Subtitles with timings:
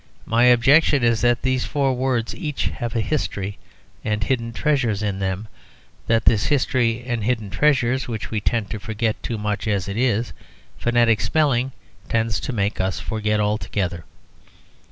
[0.25, 3.59] My objection is that these four words have each a history
[4.03, 5.47] and hidden treasures in them:
[6.07, 9.97] that this history and hidden treasure (which we tend to forget too much as it
[9.97, 10.33] is)
[10.79, 11.71] phonetic spelling
[12.09, 14.03] tends to make us forget altogether.